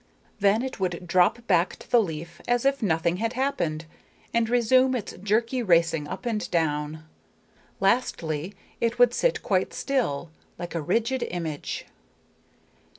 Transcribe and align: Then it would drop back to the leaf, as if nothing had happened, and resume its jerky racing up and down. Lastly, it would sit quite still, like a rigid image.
Then 0.39 0.63
it 0.63 0.79
would 0.79 1.05
drop 1.05 1.45
back 1.45 1.75
to 1.75 1.87
the 1.91 2.01
leaf, 2.01 2.41
as 2.47 2.65
if 2.65 2.81
nothing 2.81 3.17
had 3.17 3.33
happened, 3.33 3.85
and 4.33 4.49
resume 4.49 4.95
its 4.95 5.13
jerky 5.21 5.61
racing 5.61 6.07
up 6.07 6.25
and 6.25 6.49
down. 6.49 7.03
Lastly, 7.79 8.55
it 8.79 8.97
would 8.97 9.13
sit 9.13 9.43
quite 9.43 9.75
still, 9.75 10.31
like 10.57 10.73
a 10.73 10.81
rigid 10.81 11.21
image. 11.29 11.85